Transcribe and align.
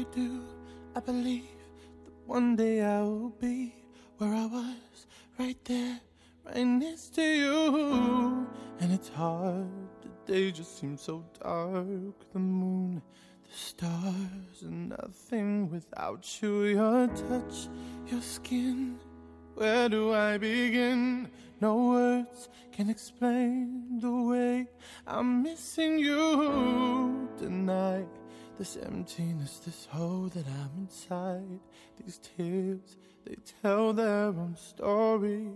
I 0.00 0.04
do, 0.14 0.40
I 0.96 1.00
believe 1.00 1.44
that 2.06 2.14
one 2.24 2.56
day 2.56 2.80
I 2.80 3.02
will 3.02 3.34
be 3.38 3.74
where 4.16 4.32
I 4.32 4.46
was, 4.46 5.06
right 5.38 5.62
there, 5.66 6.00
right 6.46 6.64
next 6.64 7.14
to 7.16 7.22
you. 7.22 8.48
And 8.80 8.92
it's 8.94 9.10
hard, 9.10 9.68
the 10.00 10.32
day 10.32 10.52
just 10.52 10.80
seems 10.80 11.02
so 11.02 11.22
dark. 11.44 12.32
The 12.32 12.38
moon, 12.38 13.02
the 13.44 13.54
stars, 13.54 14.62
and 14.62 14.88
nothing 14.88 15.68
without 15.68 16.24
you. 16.40 16.62
Your 16.64 17.06
touch, 17.08 17.68
your 18.06 18.22
skin. 18.22 18.98
Where 19.54 19.90
do 19.90 20.14
I 20.14 20.38
begin? 20.38 21.28
No 21.60 21.76
words 21.90 22.48
can 22.72 22.88
explain 22.88 24.00
the 24.00 24.10
way 24.10 24.66
I'm 25.06 25.42
missing 25.42 25.98
you 25.98 27.28
tonight. 27.36 28.08
This 28.60 28.76
emptiness, 28.76 29.58
this 29.64 29.86
hole 29.86 30.28
that 30.34 30.46
I'm 30.46 30.70
inside. 30.80 31.60
These 32.04 32.18
tears, 32.36 32.98
they 33.24 33.36
tell 33.62 33.94
their 33.94 34.26
own 34.26 34.54
story. 34.54 35.48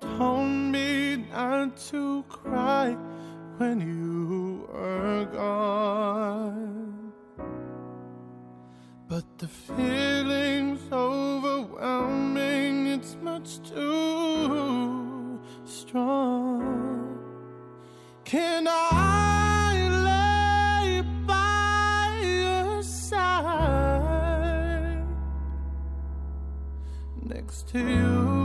Told 0.00 0.46
me 0.46 1.16
not 1.16 1.76
to 1.88 2.22
cry 2.28 2.96
when 3.56 3.80
you 3.80 4.68
were 4.72 5.24
gone. 5.32 7.12
But 9.08 9.24
the 9.38 9.48
feeling's 9.48 10.82
overwhelming, 10.92 12.86
it's 12.86 13.16
much 13.20 13.60
too 13.68 15.40
strong. 15.64 17.18
Can 18.24 18.68
I 18.68 18.85
to 27.66 27.78
you? 27.80 28.35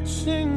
Reaching 0.00 0.47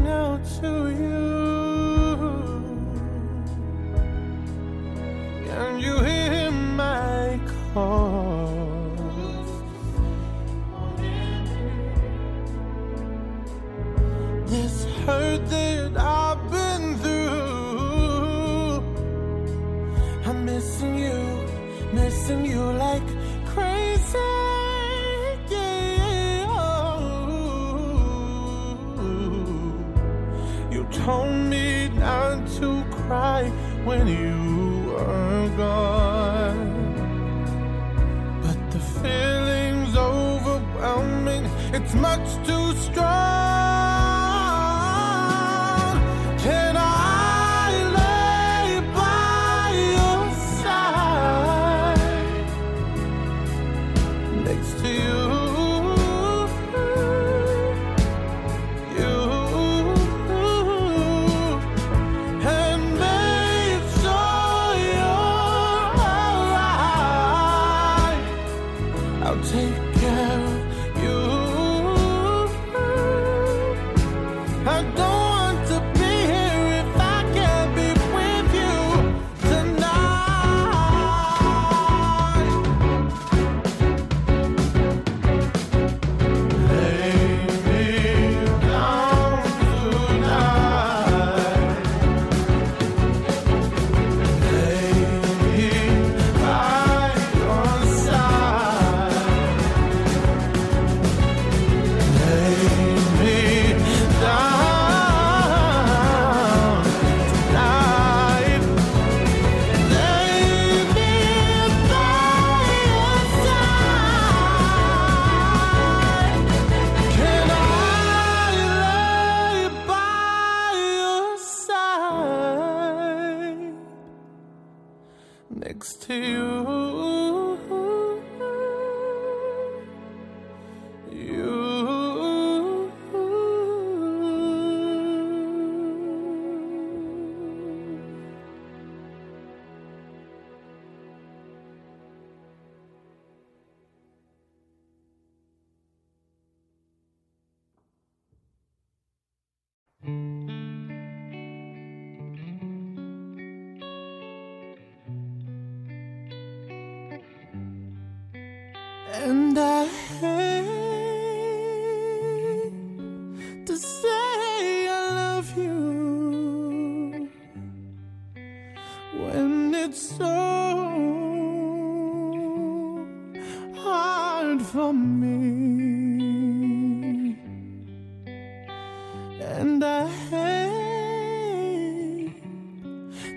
feeling's 39.01 39.95
overwhelming, 39.95 41.45
it's 41.73 41.93
much 41.93 42.27
too 42.47 42.60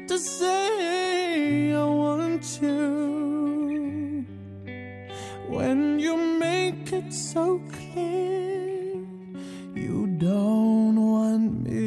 To 0.08 0.18
say 0.18 1.72
I 1.72 1.84
want 1.84 2.58
you 2.60 4.24
when 5.48 5.98
you 5.98 6.16
make 6.38 6.92
it 6.92 7.12
so 7.12 7.60
clear 7.72 9.06
you 9.74 10.06
don't 10.18 10.96
want 10.96 11.62
me. 11.64 11.84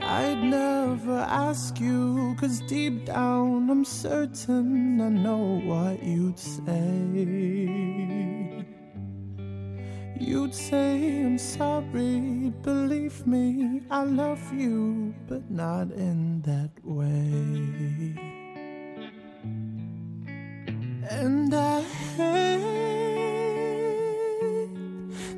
I'd 0.00 0.42
never 0.42 1.18
ask 1.46 1.80
you, 1.80 2.34
cause 2.38 2.60
deep 2.68 3.06
down 3.06 3.70
I'm 3.70 3.84
certain 3.84 4.73
but 15.34 15.50
not 15.50 15.90
in 15.90 16.40
that 16.42 16.70
way. 16.84 18.14
And 21.10 21.52
I 21.52 21.80
hate 22.16 22.60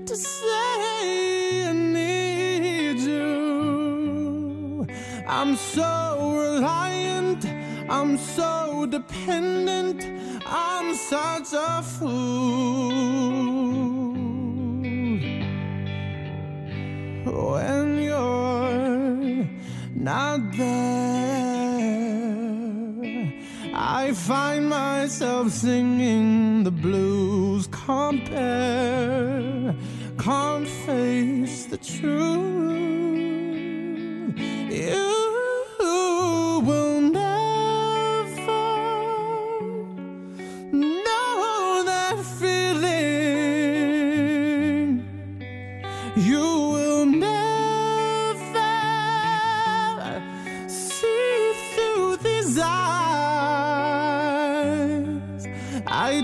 to 0.07 0.15
say 0.15 0.75
I 1.69 1.73
need 1.73 2.99
you. 2.99 4.87
I'm 5.27 5.57
so 5.57 6.37
reliant, 6.45 7.47
I'm 7.89 8.19
so 8.19 8.85
dependent, 8.91 10.05
I'm 10.45 10.95
such 10.95 11.55
a 11.55 11.83
fool. 11.83 13.46
Not 20.07 20.41
there. 20.53 21.83
I 23.75 24.13
find 24.13 24.69
myself 24.69 25.51
singing 25.51 26.63
the 26.63 26.71
blues, 26.71 27.67
compare, 27.73 28.15
can't 30.17 30.69
face 30.69 31.65
the 31.67 31.79
truth. 31.79 32.86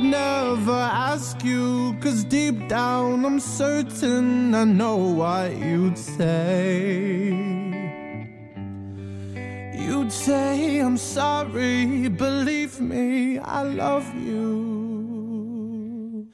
Never 0.02 0.72
ask 0.72 1.44
you, 1.44 1.96
cause 2.00 2.25
deep 2.25 2.69
down 2.69 3.25
I'm 3.25 3.40
certain 3.40 4.54
I 4.54 4.64
know 4.64 4.96
what 4.96 5.56
you'd 5.56 5.96
say. 5.96 7.31
You'd 9.75 10.12
say, 10.12 10.81
I'm 10.81 10.96
sorry, 10.96 12.08
believe 12.08 12.81
me, 12.81 13.38
I 13.38 13.62
love 13.62 14.12
you, 14.14 16.28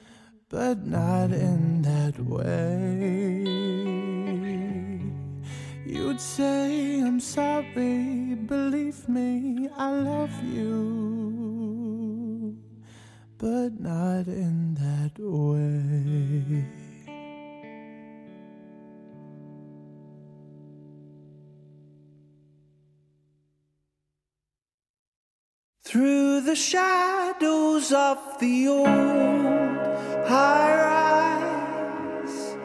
but 0.48 0.86
not 0.86 1.32
in 1.32 1.82
that 1.82 2.18
way. 2.20 3.44
You'd 5.86 6.20
say, 6.20 7.00
I'm 7.00 7.20
sorry, 7.20 8.34
believe 8.34 9.08
me, 9.08 9.68
I 9.76 9.90
love 9.92 10.32
you, 10.44 11.37
but 13.38 13.78
not 13.78 14.26
in 14.26 14.74
that 14.74 15.12
way. 15.16 16.64
Through 25.84 26.40
the 26.40 26.56
shadows 26.56 27.92
of 27.92 28.18
the 28.40 28.66
old 28.68 28.88
high 30.26 30.74
rise, 30.82 32.56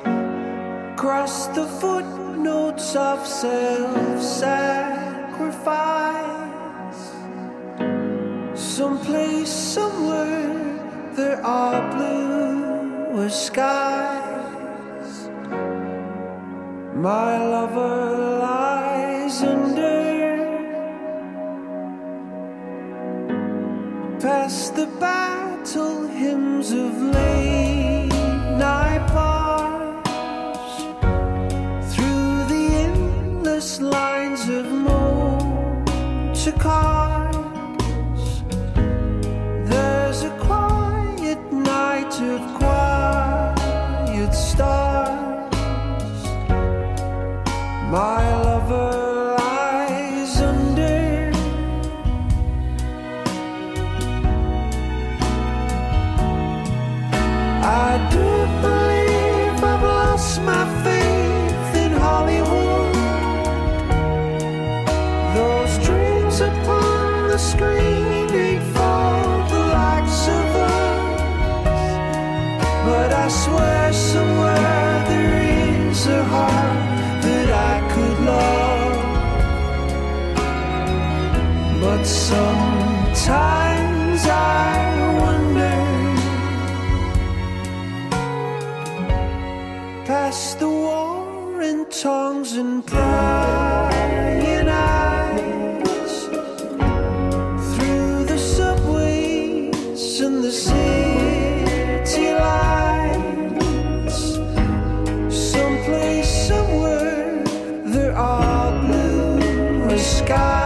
across 0.94 1.48
the 1.48 1.68
footnotes 1.68 2.96
of 2.96 3.28
self 3.28 4.22
sacrifice, 4.22 5.54
someplace, 8.56 9.52
somewhere, 9.52 10.53
there 11.16 11.42
are 11.46 11.82
bluer 11.96 13.30
skies. 13.30 15.12
My 16.96 17.38
lover 17.54 18.40
lies 18.40 19.44
under. 19.44 19.84
past 24.24 24.76
the 24.76 24.88
battle 25.02 26.08
hymns 26.08 26.72
of 26.72 26.94
late 27.02 27.63
past 90.34 90.58
the 90.58 90.68
war 90.68 91.62
and 91.62 91.92
tongues 91.92 92.54
and 92.54 92.84
prying 92.88 94.68
eyes 94.68 96.14
through 97.72 98.26
the 98.26 98.40
subways 98.40 100.22
and 100.22 100.44
the 100.44 100.52
city 100.52 102.34
lights 102.46 104.22
someplace 105.52 106.48
somewhere 106.48 107.44
there 107.86 108.16
are 108.18 108.72
blue 108.82 109.98
skies 110.00 110.63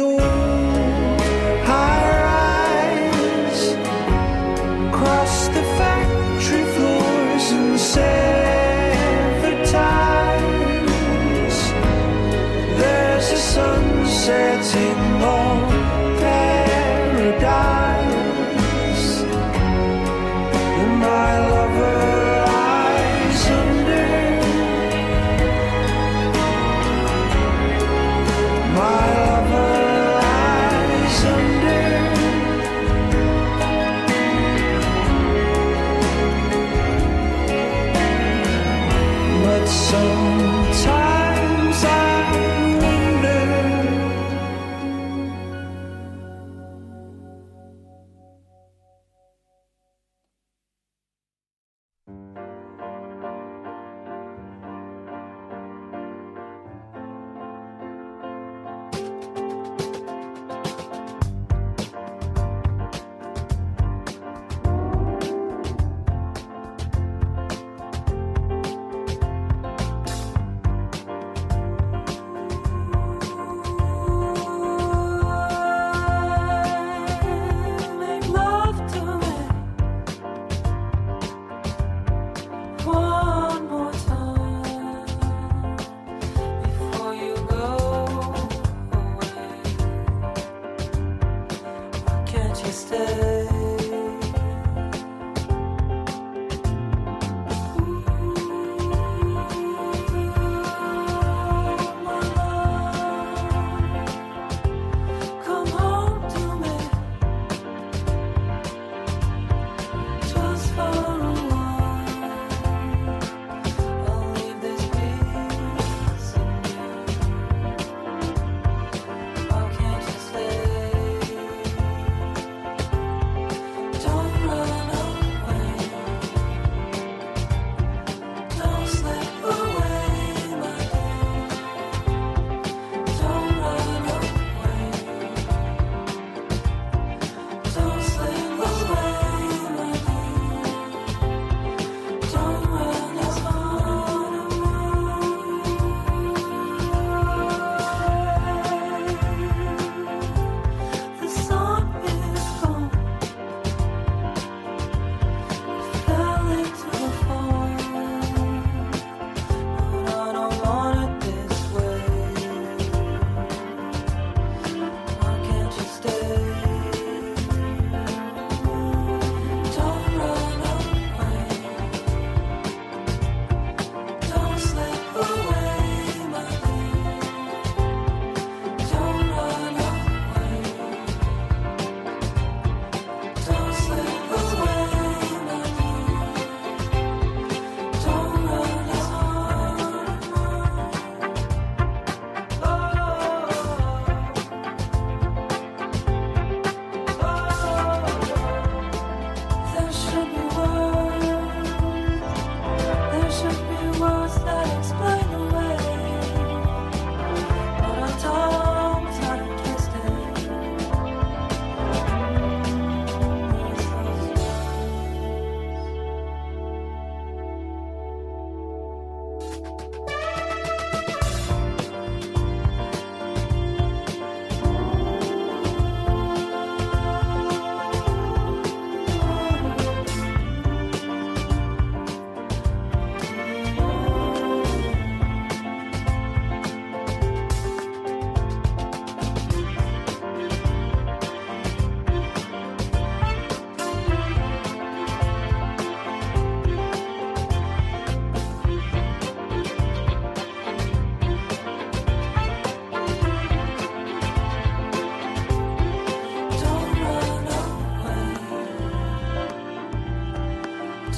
of 0.00 0.29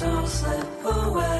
so 0.03 0.25
slip 0.25 0.85
away. 0.85 1.32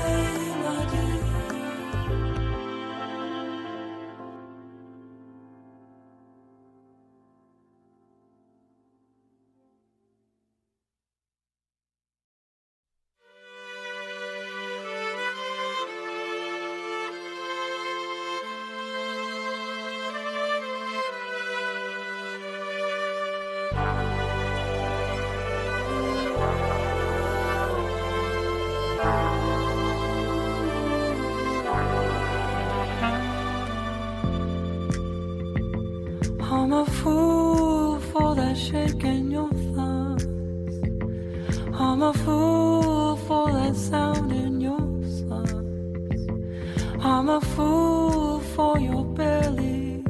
I'm 47.24 47.30
a 47.30 47.40
fool 47.40 48.40
for 48.54 48.78
your 48.78 49.06
belly. 49.06 50.04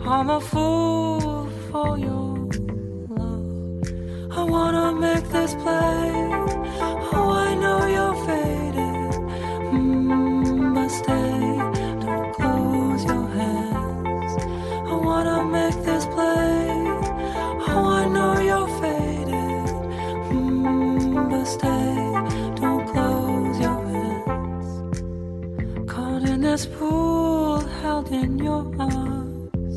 I'm 0.00 0.30
a 0.30 0.40
fool 0.40 1.48
for 1.70 1.96
your 1.96 2.34
love. 3.10 3.82
I 4.32 4.42
wanna 4.42 4.92
make 4.94 5.28
this 5.28 5.54
play. 5.62 6.10
Oh, 7.12 7.30
I 7.46 7.54
know 7.54 7.86
your 7.86 8.14
face. 8.26 8.45
this 26.56 26.64
pool 26.78 27.58
held 27.82 28.10
in 28.10 28.38
your 28.38 28.64
arms. 28.80 29.76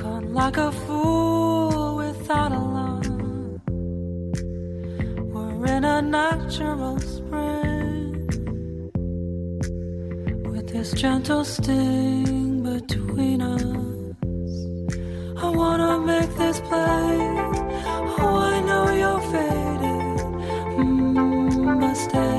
Gone 0.00 0.32
like 0.32 0.56
a 0.56 0.70
fool 0.70 1.96
without 1.96 2.52
a 2.52 2.62
love. 2.78 3.60
We're 5.32 5.66
in 5.76 5.84
a 5.84 6.00
natural 6.00 6.96
spring 7.00 8.12
with 10.52 10.68
this 10.72 10.92
gentle 10.92 11.44
sting 11.44 12.62
between 12.62 13.42
us. 13.42 13.64
I 15.44 15.48
wanna 15.60 15.98
make 16.12 16.32
this 16.36 16.60
play. 16.68 17.18
Oh, 18.22 18.36
I 18.54 18.60
know 18.68 18.84
you're 19.00 19.24
faded. 19.32 20.18
Mm, 20.78 21.96
stay. 21.96 22.31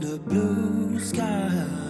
under 0.00 0.16
blue 0.16 0.98
sky. 0.98 1.89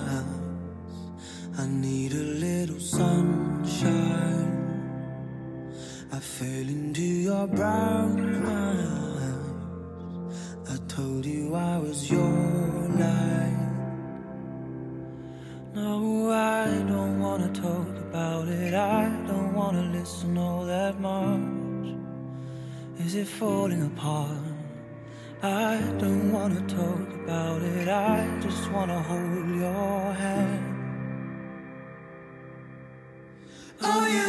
Oh 33.82 34.06
yeah. 34.06 34.19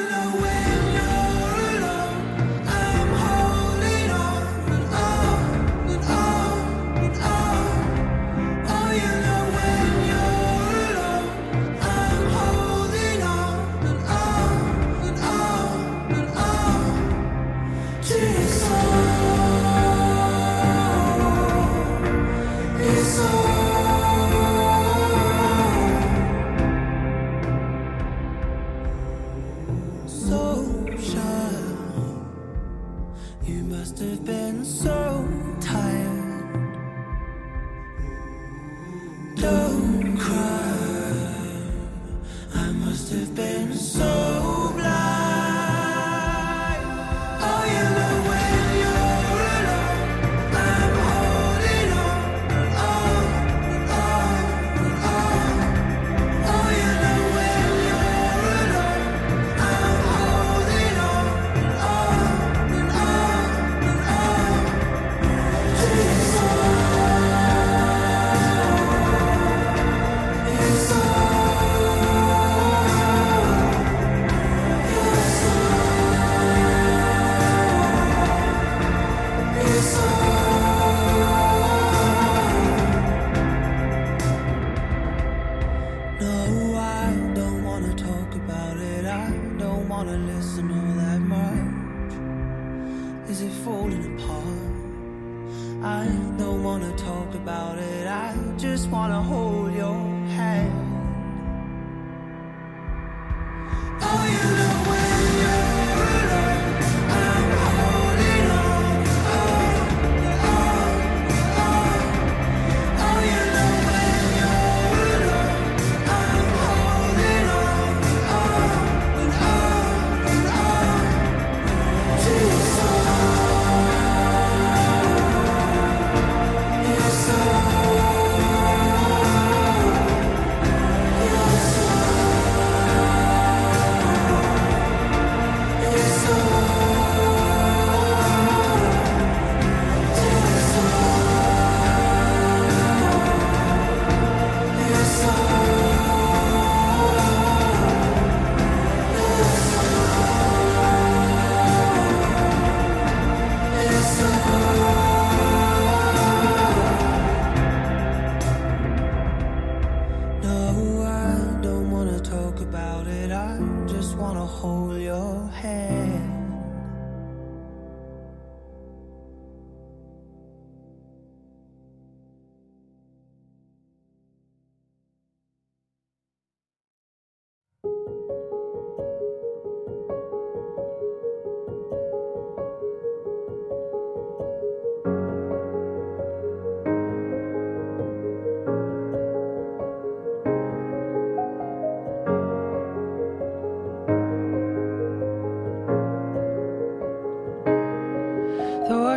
I 95.83 96.05
don't 96.37 96.63
wanna 96.63 96.95
talk 96.95 97.33
about 97.33 97.79
it, 97.79 98.05
I 98.05 98.35
just 98.57 98.89
wanna 98.89 99.21
hold 99.21 99.73
your 99.73 100.20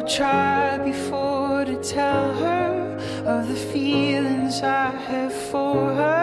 tried 0.06 0.84
before 0.84 1.64
to 1.64 1.82
tell 1.82 2.34
her 2.34 2.98
of 3.24 3.48
the 3.48 3.56
feelings 3.56 4.60
I 4.62 4.90
have 4.90 5.32
for 5.32 5.94
her 5.94 6.13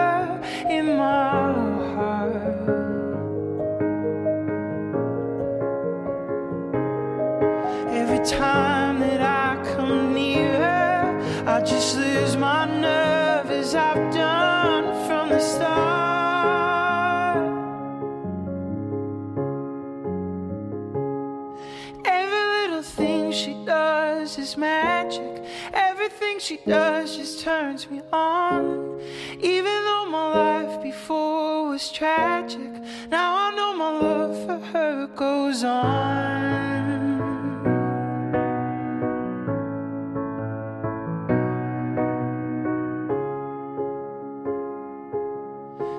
she 26.42 26.56
does 26.66 27.16
just 27.16 27.38
turns 27.40 27.88
me 27.88 28.02
on. 28.12 29.00
Even 29.40 29.64
though 29.64 30.06
my 30.10 30.26
life 30.26 30.82
before 30.82 31.68
was 31.68 31.92
tragic, 31.92 32.72
now 33.08 33.36
I 33.36 33.54
know 33.54 33.76
my 33.76 33.90
love 34.00 34.46
for 34.46 34.58
her 34.72 35.06
goes 35.14 35.62
on. 35.62 36.82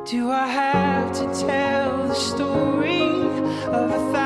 Do 0.06 0.30
I 0.30 0.48
have 0.48 1.14
to 1.14 1.46
tell 1.48 2.08
the 2.10 2.16
story 2.16 3.02
of 3.02 3.92
a 3.92 4.12
thousand 4.12 4.23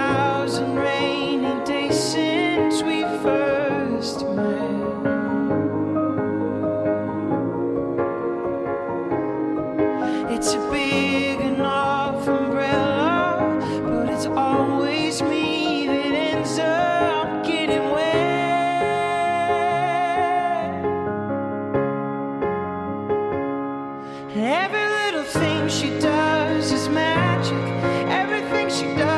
little 25.11 25.23
thing 25.23 25.69
she 25.69 25.89
does 26.01 26.69
is 26.73 26.89
magic. 26.89 27.65
Everything 28.09 28.69
she 28.69 28.93
does 28.97 29.16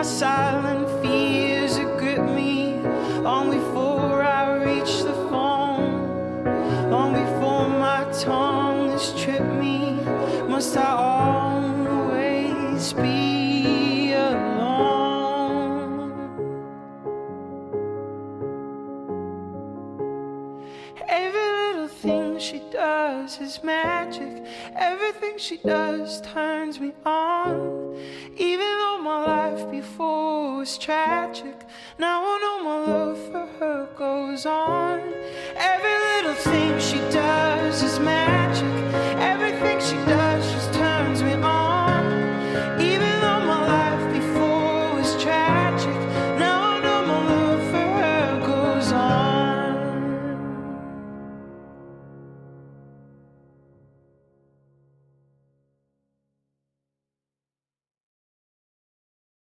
my 0.00 0.06
silent 0.06 0.88
fears 1.02 1.76
have 1.76 1.98
grip 1.98 2.22
me 2.34 2.72
long 3.20 3.50
before 3.50 4.22
I 4.22 4.54
reach 4.64 5.02
the 5.02 5.12
phone, 5.28 6.42
long 6.90 7.12
before 7.12 7.68
my 7.68 8.10
tongue 8.10 8.88
has 8.92 9.12
tripped 9.22 9.52
me. 9.60 10.00
Must 10.48 10.74
I 10.78 10.92
always 11.52 12.94
be 12.94 14.12
alone? 14.12 15.60
Every 21.10 21.48
little 21.58 21.88
thing 21.88 22.38
she 22.38 22.62
does 22.72 23.38
is 23.38 23.62
magic. 23.62 24.46
Everything 24.76 25.36
she 25.36 25.58
does 25.58 26.22
turns 26.22 26.80
me 26.80 26.94
on. 27.04 27.89
Tragic, 30.90 31.54
now 32.00 32.20
I 32.20 32.38
know 32.42 32.64
my 32.64 32.78
love 32.92 33.18
for 33.30 33.46
her 33.60 33.88
goes 33.96 34.44
on. 34.44 34.98
Every 35.54 35.96
little 36.10 36.34
thing 36.34 36.80
she 36.80 36.98
does 37.12 37.84
is 37.84 38.00
magic. 38.00 38.49